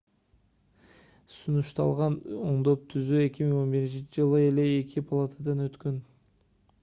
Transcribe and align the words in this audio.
сунушталган 1.33 2.15
оңдоп-түзөө 2.45 3.21
2011-жылы 3.35 4.41
эле 4.49 4.63
эки 4.79 5.07
палатадан 5.11 5.65
өткөн 5.69 6.01